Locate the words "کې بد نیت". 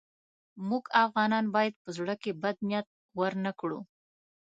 2.21-2.87